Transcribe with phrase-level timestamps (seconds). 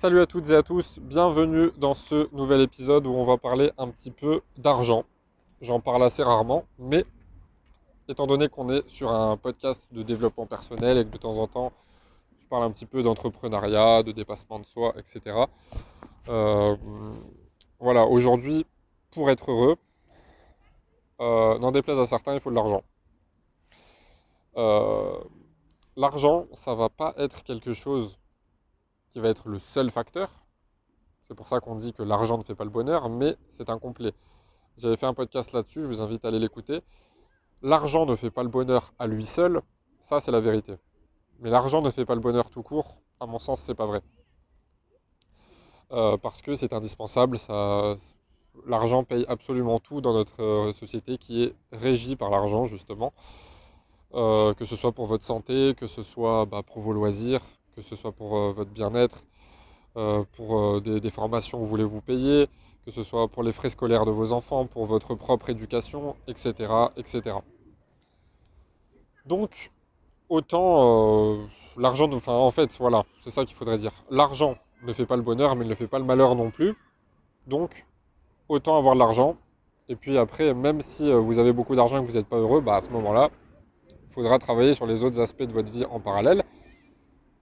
[0.00, 3.72] Salut à toutes et à tous, bienvenue dans ce nouvel épisode où on va parler
[3.78, 5.04] un petit peu d'argent.
[5.60, 7.04] J'en parle assez rarement, mais
[8.08, 11.48] étant donné qu'on est sur un podcast de développement personnel et que de temps en
[11.48, 11.72] temps
[12.40, 15.36] je parle un petit peu d'entrepreneuriat, de dépassement de soi, etc.
[16.28, 16.76] Euh,
[17.80, 18.66] voilà, aujourd'hui,
[19.10, 19.74] pour être heureux,
[21.20, 22.84] euh, n'en déplaise à certains, il faut de l'argent.
[24.58, 25.18] Euh,
[25.96, 28.16] l'argent, ça va pas être quelque chose
[29.12, 30.30] qui va être le seul facteur.
[31.26, 34.12] C'est pour ça qu'on dit que l'argent ne fait pas le bonheur, mais c'est incomplet.
[34.78, 36.82] J'avais fait un podcast là-dessus, je vous invite à aller l'écouter.
[37.62, 39.60] L'argent ne fait pas le bonheur à lui seul,
[40.00, 40.76] ça c'est la vérité.
[41.40, 44.00] Mais l'argent ne fait pas le bonheur tout court, à mon sens, c'est pas vrai.
[45.92, 47.38] Euh, parce que c'est indispensable,
[48.66, 53.12] l'argent paye absolument tout dans notre euh, société qui est régie par l'argent justement.
[54.14, 57.42] Euh, que ce soit pour votre santé, que ce soit bah, pour vos loisirs,
[57.78, 59.24] que ce soit pour euh, votre bien-être,
[60.36, 62.48] pour des, formations que vous voulez vous payer,
[62.86, 66.72] que ce soit pour les frais scolaires de vos enfants, pour votre propre éducation, etc.
[66.96, 67.36] etc.
[69.26, 69.72] Donc,
[70.28, 71.38] autant
[71.76, 73.90] l'argent, enfin en fait, voilà, c'est ça qu'il faudrait dire.
[74.08, 76.76] L'argent ne fait pas le bonheur, mais il ne fait pas le malheur non plus.
[77.48, 77.86] Donc,
[78.48, 79.36] autant avoir de l'argent.
[79.88, 82.36] Et puis après, même si euh, vous avez beaucoup d'argent et que vous n'êtes pas
[82.36, 83.30] heureux, bah à ce moment-là,
[83.90, 86.44] il faudra travailler sur les autres aspects de votre vie en parallèle.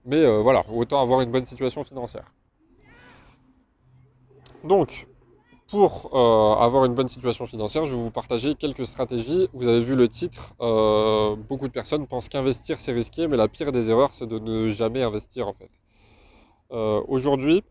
[0.07, 2.25] Mais euh, voilà, autant avoir une bonne situation financière.
[4.63, 5.05] Donc,
[5.69, 9.47] pour euh, avoir une bonne situation financière, je vais vous partager quelques stratégies.
[9.53, 10.55] Vous avez vu le titre,
[11.47, 14.69] beaucoup de personnes pensent qu'investir c'est risqué, mais la pire des erreurs c'est de ne
[14.69, 15.69] jamais investir en fait.
[17.07, 17.63] Aujourd'hui,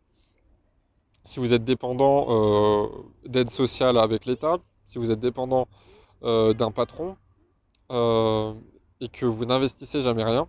[1.26, 2.86] si vous êtes dépendant euh,
[3.26, 5.66] d'aide sociale avec l'État, si vous êtes dépendant
[6.22, 7.16] euh, d'un patron
[7.90, 8.54] euh,
[9.00, 10.48] et que vous n'investissez jamais rien,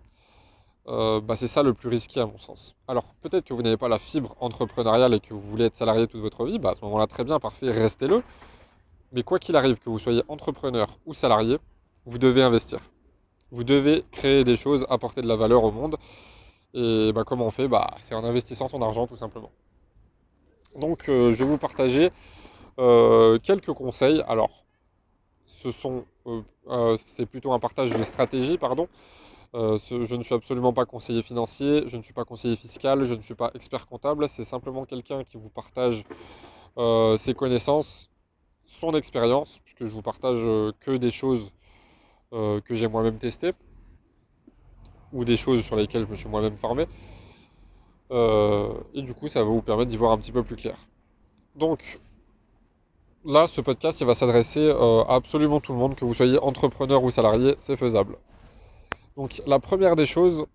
[0.88, 2.74] bah, c'est ça le plus risqué à mon sens.
[2.88, 6.06] Alors peut-être que vous n'avez pas la fibre entrepreneuriale et que vous voulez être salarié
[6.06, 8.22] toute votre vie, bah, à ce moment-là très bien, parfait, restez-le.
[9.12, 11.58] Mais quoi qu'il arrive, que vous soyez entrepreneur ou salarié,
[12.06, 12.80] vous devez investir.
[13.50, 15.96] Vous devez créer des choses, apporter de la valeur au monde.
[16.74, 17.68] Et bah, comment on fait?
[17.68, 19.50] Bah, C'est en investissant son argent tout simplement.
[20.76, 22.10] Donc euh, je vais vous partager
[22.78, 24.22] euh, quelques conseils.
[24.28, 24.64] Alors,
[25.46, 28.88] ce sont, euh, c'est plutôt un partage de stratégie, pardon.
[29.54, 33.22] Je ne suis absolument pas conseiller financier, je ne suis pas conseiller fiscal, je ne
[33.22, 34.28] suis pas expert comptable.
[34.28, 36.04] C'est simplement quelqu'un qui vous partage
[37.18, 38.10] ses connaissances,
[38.66, 40.40] son expérience, puisque je vous partage
[40.80, 41.50] que des choses
[42.30, 43.52] que j'ai moi-même testées
[45.12, 46.86] ou des choses sur lesquelles je me suis moi-même formé.
[48.10, 50.76] Euh, et du coup, ça va vous permettre d'y voir un petit peu plus clair.
[51.56, 52.00] Donc,
[53.24, 56.38] là, ce podcast, il va s'adresser euh, à absolument tout le monde, que vous soyez
[56.38, 58.16] entrepreneur ou salarié, c'est faisable.
[59.18, 60.46] Donc, la première des choses,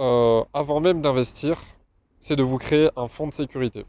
[0.00, 1.60] euh, avant même d'investir,
[2.18, 3.84] c'est de vous créer un fonds de sécurité.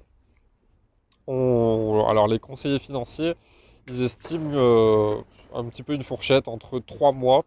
[1.28, 3.34] alors, les conseillers financiers,
[3.88, 5.24] ils estiment
[5.54, 7.46] un petit peu une fourchette entre 3 mois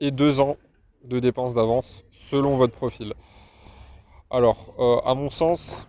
[0.00, 0.56] et 2 ans
[1.04, 3.14] de dépenses d'avance selon votre profil.
[4.30, 5.88] Alors, euh, à mon sens,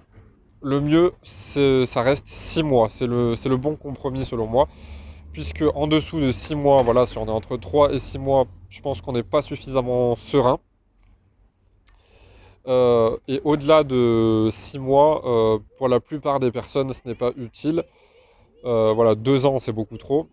[0.62, 2.90] le mieux, ça reste 6 mois.
[2.90, 4.68] C'est le, bon compromis selon moi.
[5.34, 8.46] Puisque en dessous de 6 mois, voilà, si on est entre 3 et 6 mois,
[8.70, 10.60] je pense qu'on n'est pas suffisamment serein.
[12.68, 17.32] Euh, et au-delà de 6 mois, euh, pour la plupart des personnes, ce n'est pas
[17.38, 17.84] utile.
[18.64, 20.28] voilà, 2 ans, c'est beaucoup trop.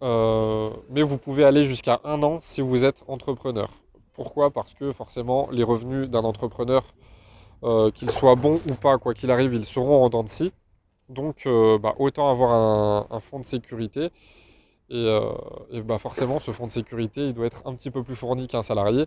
[0.00, 3.68] mais vous pouvez aller jusqu'à 1 an si vous êtes entrepreneur.
[4.14, 4.50] Pourquoi?
[4.50, 6.82] Parce que forcément, les revenus d'un entrepreneur
[7.64, 10.52] euh, qu'ils soient bons ou pas, quoi qu'il arrive, ils seront en dents de scie.
[11.08, 12.52] Donc, euh, bah, autant avoir
[13.10, 14.10] un, fonds de sécurité.
[14.90, 15.32] Et, euh,
[15.84, 18.62] bah, forcément, ce fonds de sécurité, il doit être un petit peu plus fourni qu'un
[18.62, 19.06] salarié.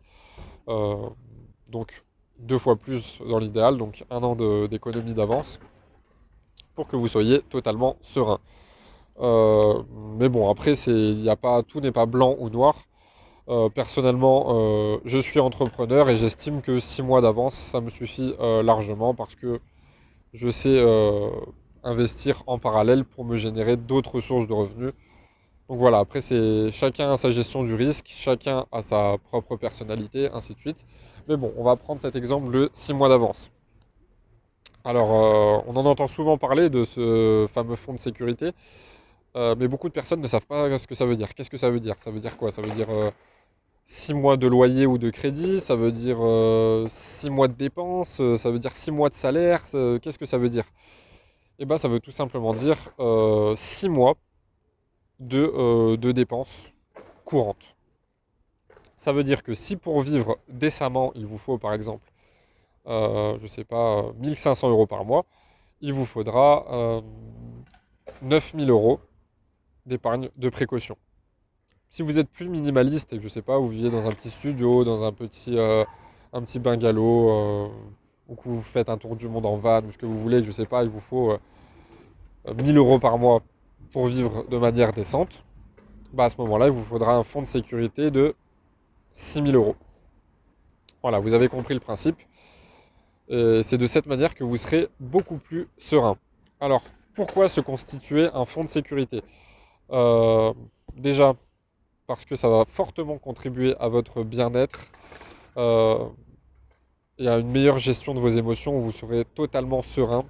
[1.69, 2.03] donc,
[2.40, 4.35] deux fois plus dans l'idéal, donc un an
[4.67, 5.59] d'économie d'avance,
[6.75, 8.40] pour que vous soyez totalement serein.
[10.19, 12.75] mais bon, après, y a pas, tout n'est pas blanc ou noir.
[13.50, 18.34] Euh, personnellement, euh, je suis entrepreneur et j'estime que 6 mois d'avance, ça me suffit
[18.40, 19.59] euh, largement parce que
[20.34, 20.79] je sais
[21.83, 24.93] investir en parallèle pour me générer d'autres sources de revenus.
[25.69, 30.29] Donc voilà, après, c'est chacun a sa gestion du risque, chacun a sa propre personnalité,
[30.33, 30.85] ainsi de suite.
[31.28, 33.51] Mais bon, on va prendre cet exemple de 6 mois d'avance.
[34.83, 35.09] Alors,
[35.67, 38.51] on en entend souvent parler de ce fameux fonds de sécurité,
[39.35, 41.34] mais beaucoup de personnes ne savent pas ce que ça veut dire.
[41.35, 41.95] Qu'est-ce que ça veut dire?
[41.99, 42.51] Ça veut dire quoi?
[42.51, 42.87] Ça veut dire
[43.84, 48.19] 6 mois de loyer ou de crédit, ça veut dire 6 euh, mois de dépenses,
[48.22, 49.63] euh, ça veut dire 6 mois de salaire?
[50.01, 50.66] Qu'est-ce que ça veut dire?
[51.63, 54.16] Eh bien, ça veut tout simplement dire 6 euh, mois
[55.19, 56.73] de, de dépenses
[57.23, 57.75] courantes.
[58.97, 62.11] Ça veut dire que si pour vivre décemment, il vous faut par exemple
[62.87, 65.25] je ne sais pas, 1500 euros par mois,
[65.81, 66.66] il vous faudra
[68.23, 68.99] 9000 euros
[69.85, 70.97] d'épargne de précaution.
[71.90, 74.31] Si vous êtes plus minimaliste et que je sais pas, vous vivez dans un petit
[74.31, 77.72] studio, dans un petit, un petit bungalow,
[78.31, 80.51] ou que vous faites un tour du monde en van, ce que vous voulez, je
[80.51, 81.37] sais pas, il vous faut
[82.51, 83.41] 1000 euros par mois
[83.91, 85.43] pour vivre de manière décente,
[86.13, 88.33] bah à ce moment-là, il vous faudra un fonds de sécurité de
[89.11, 89.75] 6000 euros.
[91.03, 92.17] Voilà, vous avez compris le principe.
[93.29, 96.17] C'est de cette manière que vous serez beaucoup plus serein.
[96.59, 96.81] Alors,
[97.13, 99.22] pourquoi se constituer un fonds de sécurité?
[99.91, 100.53] Euh,
[100.95, 101.35] Déjà,
[102.07, 104.87] parce que ça va fortement contribuer à votre bien-être
[105.57, 106.05] euh,
[107.22, 108.78] et à une meilleure gestion de vos émotions.
[108.79, 110.26] Vous serez totalement serein.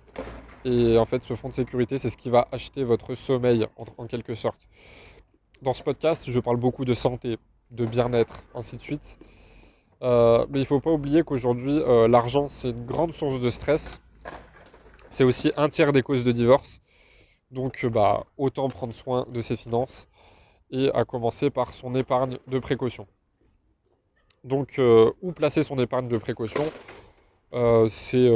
[0.66, 3.66] Et en fait, ce fonds de sécurité, c'est ce qui va acheter votre sommeil,
[3.98, 4.60] en quelque sorte.
[5.62, 7.38] Dans ce podcast, je parle beaucoup de santé,
[7.72, 9.18] de bien-être, ainsi de suite.
[10.04, 13.50] Euh, mais il ne faut pas oublier qu'aujourd'hui, euh, l'argent, c'est une grande source de
[13.50, 14.02] stress.
[15.10, 16.82] C'est aussi un tiers des causes de divorce.
[17.52, 20.08] Donc, euh, bah, autant prendre soin de ses finances
[20.72, 23.08] et à commencer par son épargne de précaution.
[24.44, 24.80] Donc,
[25.22, 26.64] où placer son épargne de précaution?
[27.90, 28.30] C'est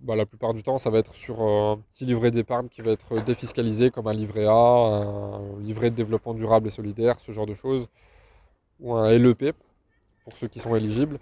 [0.00, 2.92] bah, la plupart du temps, ça va être sur un petit livret d'épargne qui va
[2.92, 7.46] être défiscalisé, comme un livret A, un livret de développement durable et solidaire, ce genre
[7.46, 7.88] de choses,
[8.78, 9.56] ou un LEP
[10.24, 11.18] pour ceux qui sont éligibles.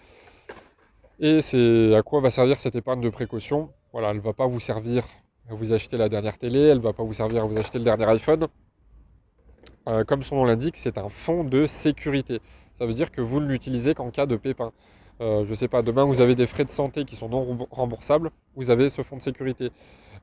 [1.18, 3.70] Et c'est à quoi va servir cette épargne de précaution?
[3.92, 5.04] Voilà, elle ne va pas vous servir
[5.48, 7.78] à vous acheter la dernière télé, elle ne va pas vous servir à vous acheter
[7.78, 8.46] le dernier iPhone.
[9.88, 12.40] Euh, comme son nom l'indique, c'est un fonds de sécurité.
[12.76, 14.72] Ça veut dire que vous ne l'utilisez qu'en cas de pépin.
[15.20, 17.66] Euh, je ne sais pas, demain vous avez des frais de santé qui sont non
[17.70, 19.70] remboursables, vous avez ce fonds de sécurité.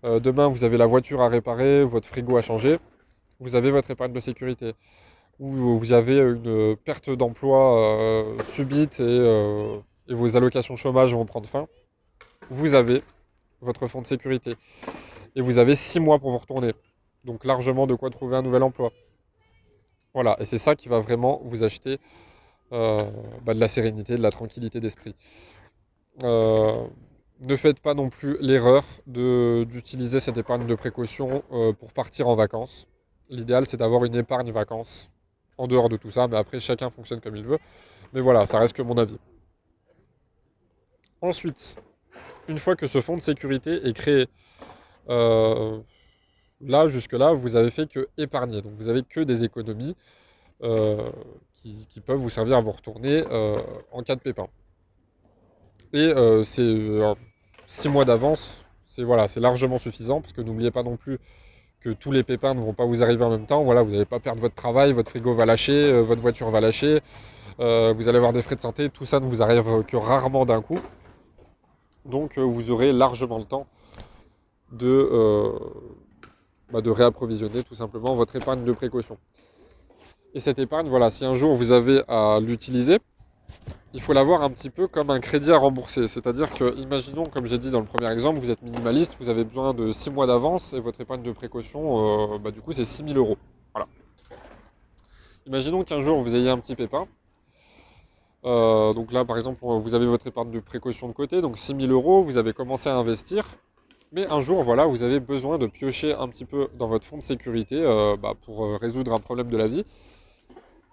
[0.06, 2.78] Euh, demain vous avez la voiture à réparer, votre frigo à changer,
[3.40, 4.74] vous avez votre épargne de sécurité
[5.40, 11.48] où vous avez une perte d'emploi euh, subite euh, et, vos allocations chômage vont prendre
[11.48, 11.68] fin,
[12.50, 13.04] vous avez
[13.62, 14.56] votre fonds de sécurité.
[15.36, 16.74] Et vous avez six mois pour vous retourner.
[17.24, 18.92] Donc largement de quoi trouver un nouvel emploi.
[20.14, 21.98] Voilà, et c'est ça qui va vraiment vous acheter
[22.74, 23.04] euh,
[23.46, 25.16] bah, de la sérénité, de la tranquillité d'esprit.
[26.24, 31.44] ne faites pas non plus l'erreur d'utiliser cette épargne de précaution
[31.80, 32.88] pour partir en vacances.
[33.30, 35.10] L'idéal, c'est d'avoir une épargne vacances
[35.58, 37.60] en dehors de tout ça, mais après chacun fonctionne comme il veut.
[38.14, 39.18] Mais voilà, ça reste que mon avis.
[41.22, 41.78] Ensuite,
[42.48, 44.28] une fois que ce fonds de sécurité est créé,
[45.10, 45.80] euh,
[46.62, 48.62] là, jusque-là, vous avez fait que épargner.
[48.62, 49.96] Donc vous avez que des économies
[50.64, 51.10] euh,
[51.64, 53.58] qui, peuvent vous servir à vous retourner euh,
[53.92, 54.48] en cas de pépin.
[55.94, 56.12] Et
[56.44, 57.00] c'est
[57.68, 61.20] six mois d'avance, c'est voilà, largement suffisant, parce que n'oubliez pas non plus
[61.84, 63.64] que tous les pépins ne vont pas vous arriver en même temps.
[63.64, 66.62] Voilà, vous n'allez pas perdre votre travail, votre frigo va lâcher, euh, votre voiture va
[66.62, 67.02] lâcher,
[67.60, 70.46] euh, vous allez avoir des frais de santé, tout ça ne vous arrive que rarement
[70.46, 70.80] d'un coup.
[72.06, 73.68] Donc euh, vous aurez largement le temps
[74.72, 74.80] bah,
[76.82, 79.18] de réapprovisionner tout simplement votre épargne de précaution.
[80.36, 82.98] Et cette épargne, voilà, si un jour vous avez à l'utiliser,
[83.94, 86.08] il faut l'avoir un petit peu comme un crédit à rembourser.
[86.08, 89.44] C'est-à-dire que, imaginons, comme j'ai dit dans le premier exemple, vous êtes minimaliste, vous avez
[89.44, 92.86] besoin de 6 mois d'avance et votre épargne de précaution, euh, bah, du coup, c'est
[92.86, 93.38] 6000 euros.
[93.76, 93.88] Voilà.
[95.46, 97.08] Imaginons qu'un jour vous ayez un petit pépin.
[98.46, 101.92] Euh, donc là, par exemple, vous avez votre épargne de précaution de côté, donc 6000
[101.92, 103.46] euros, vous avez commencé à investir.
[104.12, 107.18] Mais un jour, voilà, vous avez besoin de piocher un petit peu dans votre fonds
[107.18, 109.86] de sécurité euh, bah, pour résoudre un problème de la vie.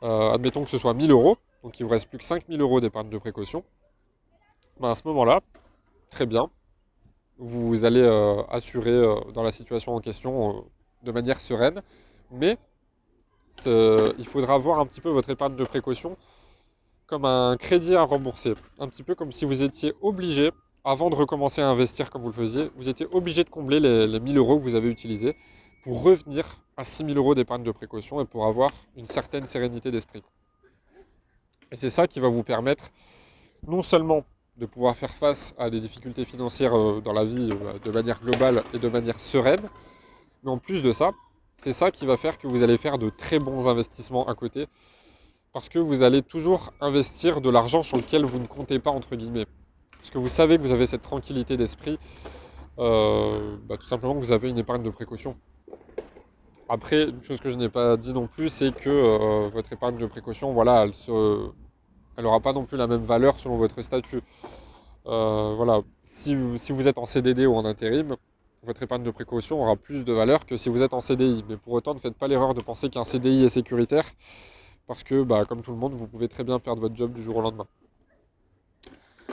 [0.02, 3.10] Admettons que ce soit 1000 euros donc il vous reste plus que 5000 euros d'épargne
[3.10, 3.64] de précaution,
[4.78, 5.40] ben, à ce moment-là,
[6.10, 6.50] très bien,
[7.38, 10.60] vous allez euh, assurer euh, dans la situation en question euh,
[11.02, 11.82] de manière sereine,
[12.30, 12.56] mais
[13.66, 16.16] il faudra voir un petit peu votre épargne de précaution
[17.06, 20.52] comme un crédit à rembourser, un petit peu comme si vous étiez obligé,
[20.84, 24.06] avant de recommencer à investir comme vous le faisiez, vous étiez obligé de combler les,
[24.06, 25.36] les 1000 euros que vous avez utilisés
[25.82, 30.22] pour revenir à 6000 euros d'épargne de précaution et pour avoir une certaine sérénité d'esprit.
[31.72, 32.90] Et c'est ça qui va vous permettre
[33.66, 34.24] non seulement
[34.56, 38.20] de pouvoir faire face à des difficultés financières euh, dans la vie euh, de manière
[38.20, 39.68] globale et de manière sereine,
[40.42, 41.10] mais en plus de ça,
[41.54, 44.66] c'est ça qui va faire que vous allez faire de très bons investissements à côté,
[45.52, 49.16] parce que vous allez toujours investir de l'argent sur lequel vous ne comptez pas, entre
[49.16, 49.46] guillemets.
[49.92, 51.98] Parce que vous savez que vous avez cette tranquillité d'esprit,
[52.78, 55.36] euh, bah, tout simplement que vous avez une épargne de précaution.
[56.68, 59.98] Après, une chose que je n'ai pas dit non plus, c'est que euh, votre épargne
[59.98, 64.22] de précaution, voilà, elle n'aura pas non plus la même valeur selon votre statut.
[65.06, 68.16] Euh, voilà, si vous, êtes en CDD ou en intérim,
[68.62, 71.44] votre épargne de précaution aura plus de valeur que si vous êtes en CDI.
[71.48, 74.04] Mais pour autant, ne faites pas l'erreur de penser qu'un CDI est sécuritaire,
[74.86, 77.22] parce que, bah, comme tout le monde, vous pouvez très bien perdre votre job du
[77.22, 77.66] jour au lendemain.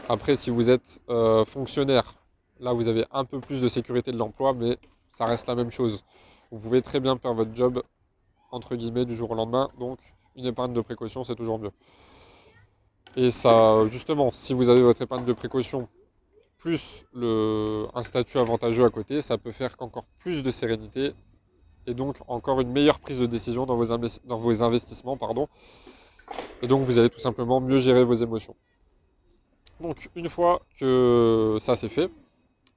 [0.10, 2.16] Après, si vous êtes euh, fonctionnaire,
[2.60, 4.78] là vous avez un peu plus de sécurité de l'emploi, mais
[5.10, 6.04] ça reste la même chose.
[6.52, 7.84] Vous pouvez très bien perdre votre job
[8.52, 10.00] entre guillemets du jour au lendemain, donc
[10.36, 11.72] une épargne de précaution c'est toujours mieux.
[13.16, 15.90] Et ça, justement, si vous avez votre épargne de précaution
[16.58, 21.14] plus un statut avantageux à côté, ça peut faire qu'encore plus de sérénité
[21.88, 25.18] et donc encore une meilleure prise de décision dans vos, dans vos investissements.
[25.18, 25.48] Pardon.
[26.62, 28.56] Et donc vous allez tout simplement mieux gérer vos émotions.
[29.80, 32.10] Donc une fois que ça c'est fait,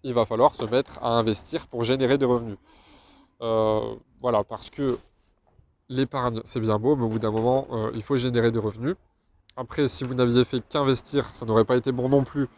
[0.02, 2.56] il va falloir se mettre à investir pour générer des revenus.
[3.42, 4.99] Euh, voilà, parce que
[5.88, 8.97] l'épargne c'est bien beau, mais au bout d'un moment, euh, il faut générer des revenus.
[9.56, 12.49] Après, si vous n'aviez fait qu'investir, ça n'aurait pas été bon non plus,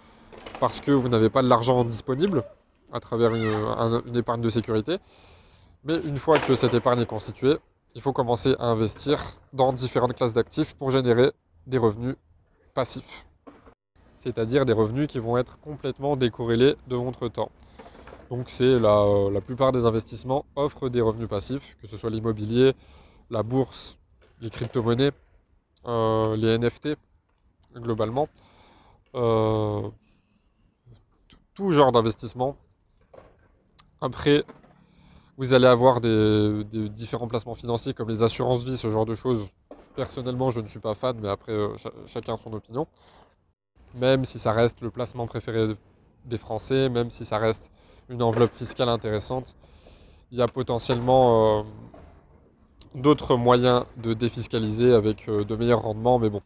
[0.61, 2.45] parce que vous n'avez pas de l'argent disponible
[2.93, 4.99] à travers une épargne de sécurité.
[5.85, 7.57] Mais une fois que cette épargne est constituée,
[7.95, 9.19] il faut commencer à investir
[9.53, 11.33] dans différentes classes d'actifs pour générer
[11.67, 12.17] des revenus
[12.75, 13.27] passifs.
[14.19, 17.51] C'est-à-dire des revenus qui vont être complètement décorrélés de votre temps.
[18.33, 22.73] Donc c'est la, la plupart des investissements offrent des revenus passifs, que ce soit l'immobilier,
[23.29, 23.99] la bourse,
[24.41, 25.13] les crypto-monnaies,
[25.87, 26.97] euh, les NFT
[27.75, 28.31] globalement.
[29.15, 29.87] Euh,
[31.53, 32.57] tout genre d'investissement.
[34.01, 34.45] Après,
[35.37, 39.51] vous allez avoir des, différents placements financiers comme les assurances vie, ce genre de choses.
[39.95, 42.87] Personnellement, je ne suis pas fan, mais après, euh, chacun son opinion.
[43.95, 45.77] Même si ça reste le placement préféré
[46.25, 47.71] des Français, même si ça reste
[48.13, 49.57] une enveloppe fiscale intéressante,
[50.31, 51.63] il y a potentiellement euh,
[52.95, 56.43] d'autres moyens de défiscaliser avec euh, de meilleurs rendements, mais bon,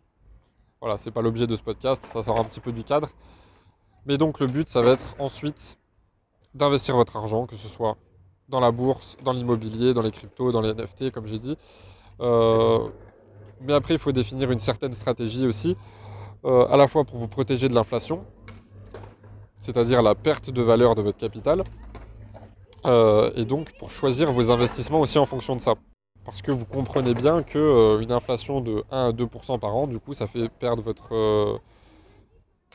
[0.81, 3.09] voilà, c'est pas l'objet de ce podcast, ça sort un petit peu du cadre.
[4.07, 5.77] Mais donc le but, ça va être ensuite
[6.55, 7.97] d'investir votre argent, que ce soit
[8.49, 11.59] dans la bourse, dans l'immobilier, dans les cryptos, dans les NFT, comme j'ai dit.
[12.21, 12.89] Euh,
[13.61, 15.77] mais après, il faut définir une certaine stratégie aussi,
[16.45, 18.25] à la fois pour vous protéger de l'inflation,
[19.67, 21.65] c'est-à-dire la perte de valeur de votre capital,
[22.85, 25.75] euh, et donc pour choisir vos investissements aussi en fonction de ça.
[26.25, 30.15] Parce que vous comprenez bien qu'une inflation de 1 à 2% par an, du coup,
[30.15, 31.61] ça fait perdre votre,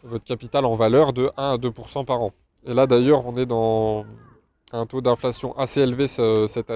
[0.04, 2.34] votre capital en valeur de 1 à 2% par an.
[2.66, 4.06] Et là, d'ailleurs, on est dans
[4.74, 6.72] un taux d'inflation assez élevé cette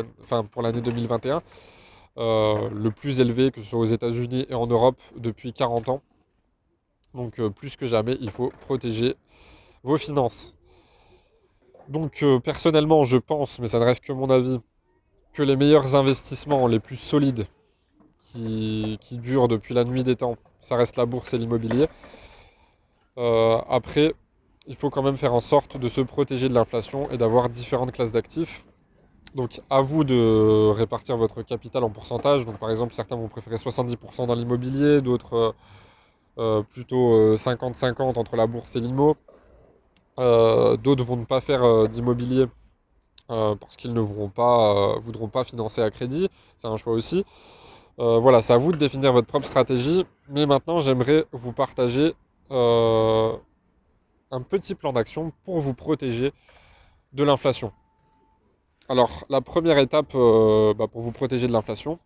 [0.51, 1.41] pour l'année 2021,
[2.17, 6.01] euh, le plus élevé que ce soit aux États-Unis et en Europe depuis 40 ans.
[7.13, 9.15] Donc euh, plus que jamais, il faut protéger
[9.86, 10.58] vos finances.
[11.88, 14.60] Donc euh, personnellement, je pense, mais ça ne reste que mon avis,
[15.34, 17.46] que les meilleurs investissements, les plus solides,
[18.34, 21.88] qui, durent depuis la nuit des temps, ça reste la bourse et l'immobilier.
[23.70, 24.13] après,
[24.68, 27.92] il faut quand même faire en sorte de se protéger de l'inflation et d'avoir différentes
[27.92, 28.65] classes d'actifs.
[29.36, 32.46] Donc à vous de répartir votre capital en pourcentage.
[32.46, 35.51] Donc par exemple, certains vont préférer 70% dans l'immobilier, d'autres euh,
[36.38, 39.18] euh, plutôt 50-50 euh, entre la bourse et l'IMO.
[40.17, 42.45] D'autres vont ne pas faire d'immobilier
[43.27, 46.29] parce qu'ils ne voudront pas, financer à crédit.
[46.57, 47.25] C'est un choix aussi.
[47.98, 50.05] voilà, c'est à vous de définir votre propre stratégie.
[50.29, 52.13] Mais maintenant, j'aimerais vous partager
[52.50, 56.34] un petit plan d'action pour vous protéger
[57.13, 57.72] de l'inflation.
[58.88, 61.98] Alors, la première étape euh, bah, pour vous protéger de l'inflation,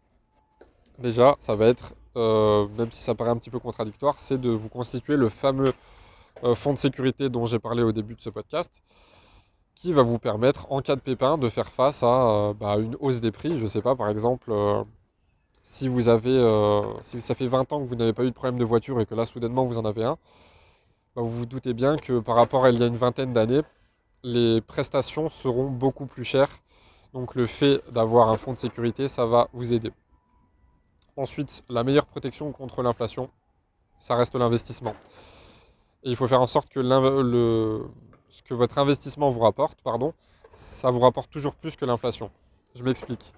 [0.97, 4.49] déjà, ça va être, euh, même si ça paraît un petit peu contradictoire, c'est de
[4.49, 5.73] vous constituer le fameux euh,
[6.55, 8.81] fonds de sécurité dont j'ai parlé au début de ce podcast,
[9.75, 13.21] qui va vous permettre, en cas de pépin, de faire face à bah, une hausse
[13.21, 13.57] des prix.
[13.57, 14.53] Je ne sais pas, par exemple,
[15.63, 16.37] si vous avez,
[17.01, 19.05] si ça fait 20 ans que vous n'avez pas eu de problème de voiture et
[19.05, 20.17] que là, soudainement, vous en avez un,
[21.15, 23.61] bah, vous vous doutez bien que par rapport à il y a une vingtaine d'années,
[24.23, 26.59] les prestations seront beaucoup plus chères.
[27.13, 29.91] Donc le fait d'avoir un fonds de sécurité, ça va vous aider.
[31.17, 33.29] Ensuite, la meilleure protection contre l'inflation,
[33.99, 34.93] ça reste l'investissement.
[36.03, 40.13] Et il faut faire en sorte que ce que votre investissement vous rapporte, pardon,
[40.51, 42.31] ça vous rapporte toujours plus que l'inflation.
[42.75, 43.33] Je m'explique.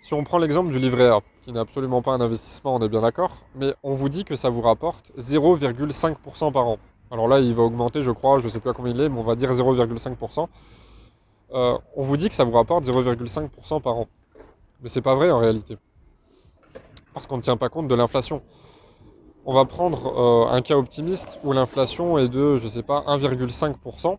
[0.00, 2.90] Si on prend l'exemple du livret A, qui n'est absolument pas un investissement, on est
[2.90, 6.78] bien d'accord, mais on vous dit que ça vous rapporte 0,5% par an.
[7.10, 9.08] Alors là, il va augmenter, je crois, je ne sais plus à combien il est,
[9.08, 10.48] mais on va dire 0,5%.
[11.54, 14.08] Euh, on vous dit que ça vous rapporte 0,5% par an.
[14.82, 15.78] Mais c'est pas vrai en réalité.
[17.14, 18.42] Parce qu'on ne tient pas compte de l'inflation.
[19.46, 24.16] On va prendre euh, un cas optimiste où l'inflation est de, je sais pas, 1,5%.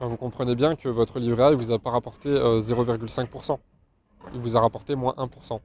[0.00, 3.52] vous comprenez bien que votre livret A ne vous a pas rapporté 0,5%.
[3.52, 3.56] Euh,
[4.34, 5.60] il vous a rapporté moins 1%.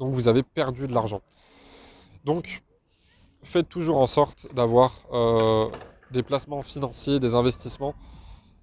[0.00, 1.20] Donc vous avez perdu de l'argent.
[2.24, 2.64] Donc
[3.44, 5.68] faites toujours en sorte d'avoir euh,
[6.10, 7.94] des placements financiers, des investissements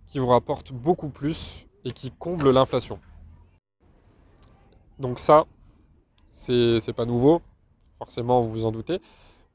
[0.07, 2.99] qui vous rapportent beaucoup plus et qui comblent l'inflation.
[4.97, 5.45] Donc ça,
[6.29, 7.41] c'est pas nouveau,
[7.99, 8.99] forcément vous vous en doutez,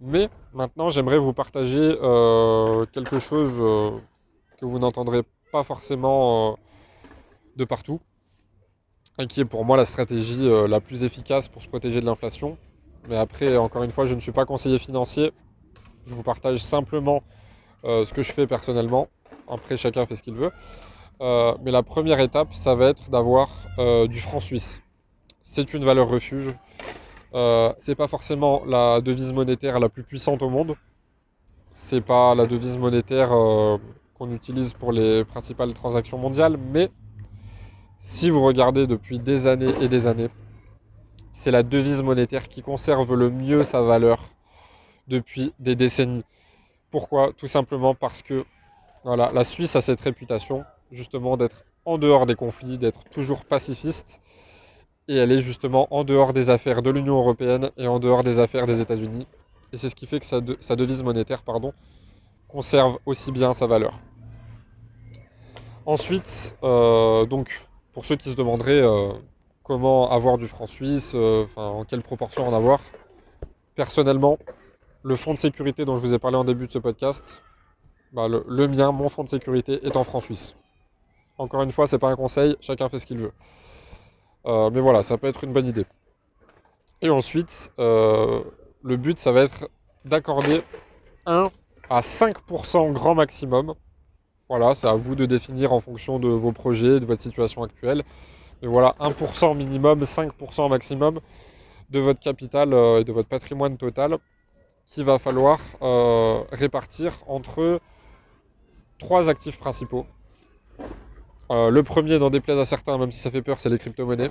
[0.00, 3.90] Mais maintenant, j'aimerais vous partager euh, quelque chose euh,
[4.58, 6.56] que vous n'entendrez pas forcément euh,
[7.56, 8.00] de partout,
[9.18, 12.58] et qui est pour moi la stratégie la plus efficace pour se protéger de l'inflation.
[13.08, 15.32] Mais après, encore une fois, je ne suis pas conseiller financier.
[16.06, 17.22] Je vous partage simplement
[17.84, 19.08] ce que je fais personnellement.
[19.48, 20.50] Après, chacun fait ce qu'il veut.
[21.20, 23.48] mais la première étape, ça va être d'avoir
[24.08, 24.82] du franc suisse.
[25.42, 26.52] C'est une valeur refuge.
[27.34, 30.76] Euh, c'est pas forcément la devise monétaire la plus puissante au monde.
[31.72, 33.78] C'est pas la devise monétaire euh,
[34.14, 36.90] qu'on utilise pour les principales transactions mondiales, mais
[37.98, 40.28] si vous regardez depuis des années et des années,
[41.32, 44.22] c'est la devise monétaire qui conserve le mieux sa valeur
[45.08, 46.24] depuis des décennies.
[46.92, 47.32] Pourquoi?
[47.32, 48.44] Tout simplement parce que
[49.04, 54.20] la Suisse a cette réputation justement d'être en dehors des conflits, d'être toujours pacifiste
[55.08, 58.38] et elle est justement en dehors des affaires de l'Union européenne et en dehors des
[58.38, 59.26] affaires des États-Unis.
[59.72, 60.40] Et c'est ce qui fait que sa,
[60.76, 61.72] devise monétaire pardon,
[62.48, 63.98] conserve aussi bien sa valeur.
[65.86, 69.12] Ensuite, euh, donc, pour ceux qui se demanderaient euh,
[69.62, 72.80] comment avoir du franc suisse, euh, en quelle proportion en avoir,
[73.74, 74.38] personnellement,
[75.02, 77.42] le fonds de sécurité dont je vous ai parlé en début de ce podcast,
[78.12, 80.56] bah, le, mien, mon fonds de sécurité, est en franc suisse.
[81.36, 83.32] Encore une fois, c'est pas un conseil, chacun fait ce qu'il veut.
[84.46, 85.86] Euh, mais voilà, ça peut être une bonne idée.
[87.00, 88.42] Et ensuite, euh,
[88.82, 89.68] le but, ça va être
[90.04, 90.62] d'accorder
[91.26, 91.50] 1
[91.90, 93.74] à 5% grand maximum.
[94.48, 98.02] Voilà, c'est à vous de définir en fonction de vos projets, de votre situation actuelle.
[98.62, 101.20] Mais voilà, 1% minimum, 5% maximum
[101.90, 104.18] de votre capital euh, et de votre patrimoine total
[104.86, 105.58] qu'il va falloir
[106.52, 107.80] répartir entre
[108.98, 110.04] trois actifs principaux.
[111.50, 114.30] Euh, le premier, n'en déplaise à certains, même si ça fait peur, c'est les crypto-monnaies.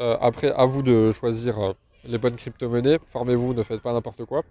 [0.00, 1.72] Euh, après, à vous de choisir euh,
[2.04, 2.98] les bonnes crypto-monnaies.
[3.06, 4.42] Formez-vous, ne faites pas n'importe quoi.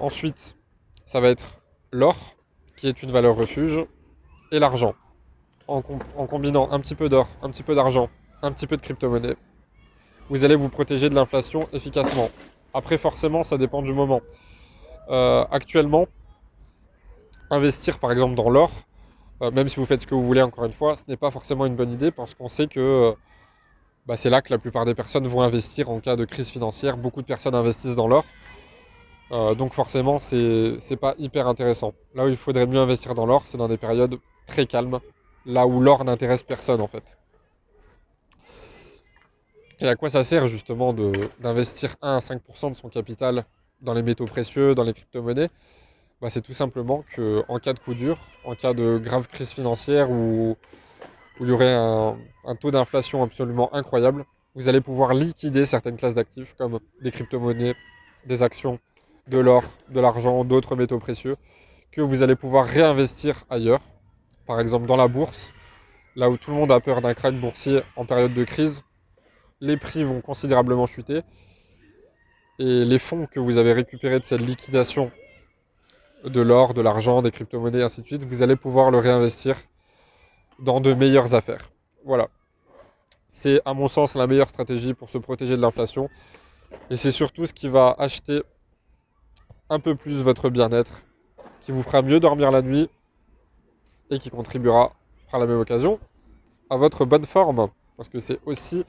[0.00, 0.56] ensuite,
[1.04, 1.60] ça va être
[1.92, 2.16] l'or,
[2.76, 3.84] qui est une valeur refuge,
[4.52, 4.94] et l'argent.
[5.68, 5.82] En,
[6.16, 8.10] en, combinant un petit peu d'or, un petit peu d'argent,
[8.42, 9.36] un petit peu de crypto-monnaie,
[10.28, 12.30] vous allez vous protéger de l'inflation efficacement.
[12.74, 14.20] Après, forcément, ça dépend du moment.
[15.08, 16.06] actuellement,
[17.50, 18.70] investir par exemple dans l'or,
[19.42, 21.30] euh, même si vous faites ce que vous voulez, encore une fois, ce n'est pas
[21.30, 23.12] forcément une bonne idée parce qu'on sait que euh,
[24.06, 26.96] bah, c'est là que la plupart des personnes vont investir en cas de crise financière.
[26.96, 28.24] Beaucoup de personnes investissent dans l'or.
[29.32, 31.94] Euh, donc forcément, c'est n'est pas hyper intéressant.
[32.14, 34.98] Là où il faudrait mieux investir dans l'or, c'est dans des périodes très calmes,
[35.46, 37.16] là où l'or n'intéresse personne en fait.
[39.78, 43.44] Et à quoi ça sert justement d'investir 1 à 5% de son capital
[43.80, 45.48] dans les métaux précieux, dans les crypto-monnaies?
[46.20, 50.10] Bah, c'est tout simplement qu'en cas de coup dur, en cas de grave crise financière
[50.10, 50.56] où,
[51.40, 52.16] il y aurait un,
[52.60, 57.74] taux d'inflation absolument incroyable, vous allez pouvoir liquider certaines classes d'actifs comme des crypto-monnaies,
[58.26, 58.78] des actions,
[59.28, 61.36] de l'or, de l'argent, d'autres métaux précieux,
[61.92, 63.80] que vous allez pouvoir réinvestir ailleurs,
[64.46, 65.54] par exemple dans la bourse,
[66.16, 68.82] là où tout le monde a peur d'un crack boursier en période de crise,
[69.62, 71.22] les prix vont considérablement chuter,
[72.58, 75.10] et les fonds que vous avez récupérés de cette liquidation
[76.24, 79.56] de l'or, de l'argent, des crypto-monnaies, ainsi de suite, vous allez pouvoir le réinvestir
[80.58, 81.70] dans de meilleures affaires.
[82.04, 82.28] Voilà.
[83.28, 86.08] C'est à mon sens la meilleure stratégie pour se protéger de l'inflation.
[86.90, 88.42] Et c'est surtout ce qui va acheter
[89.68, 91.02] un peu plus votre bien-être,
[91.60, 92.88] qui vous fera mieux dormir la nuit
[94.10, 94.92] et qui contribuera
[95.30, 96.00] par la même occasion
[96.68, 97.68] à votre bonne forme.
[97.96, 98.84] Parce que c'est aussi,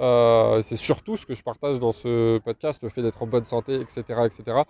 [0.00, 3.44] euh, c'est surtout ce que je partage dans ce podcast, le fait d'être en bonne
[3.44, 4.62] santé, etc., etc.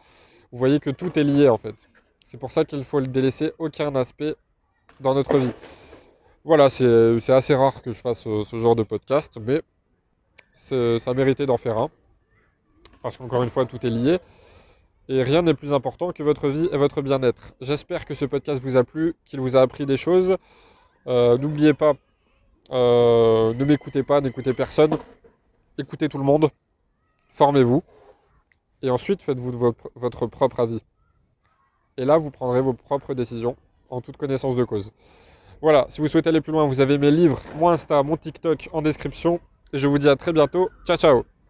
[0.50, 1.74] Vous voyez que tout est lié en fait.
[2.24, 4.34] C'est pour ça qu'il faut le délaisser aucun aspect
[5.00, 5.52] dans notre vie.
[6.44, 9.62] Voilà, c'est assez rare que je fasse euh, ce, genre de podcast, mais
[10.54, 11.90] ça méritait d'en faire un.
[13.02, 14.18] Parce qu'encore une fois, tout est lié.
[15.08, 17.52] Et rien n'est plus important que votre vie et votre bien-être.
[17.60, 20.36] J'espère que ce podcast vous a plu, qu'il vous a appris des choses.
[21.06, 21.92] Euh, n'oubliez pas,
[22.70, 24.96] euh, ne m'écoutez pas, n'écoutez personne.
[25.76, 26.48] Écoutez tout le monde.
[27.30, 27.82] Formez-vous.
[28.82, 30.82] Et ensuite, faites-vous votre propre avis.
[31.96, 33.56] Et là, vous prendrez vos propres décisions
[33.90, 34.92] en toute connaissance de cause.
[35.62, 38.68] Voilà, si vous souhaitez aller plus loin, vous avez mes livres, mon Insta, mon TikTok
[38.72, 39.40] en description.
[39.72, 40.68] Et je vous dis à très bientôt.
[40.86, 41.33] Ciao, ciao